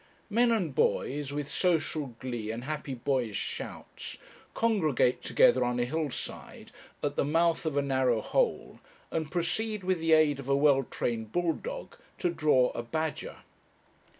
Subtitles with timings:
[0.31, 4.17] Men and boys, with social glee and happy boyish shouts,
[4.55, 6.71] congregate together on a hill side,
[7.03, 8.79] at the mouth of a narrow hole,
[9.11, 13.41] and proceed, with the aid of a well trained bull dog, to draw a badger.